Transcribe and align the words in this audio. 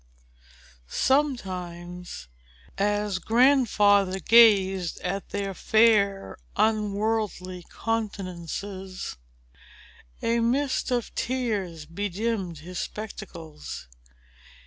Sometimes, 0.87 2.27
as 2.75 3.19
Grandfather 3.19 4.17
gazed 4.19 4.99
at 5.01 5.29
their 5.29 5.53
fair, 5.53 6.37
unworldly 6.55 7.65
countenances, 7.71 9.17
a 10.23 10.39
mist 10.39 10.89
of 10.89 11.13
tears 11.13 11.85
bedimmed 11.85 12.57
his 12.61 12.79
spectacles. 12.79 13.87